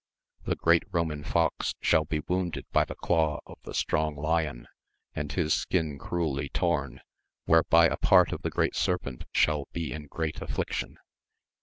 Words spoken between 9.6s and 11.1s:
be in great affiction.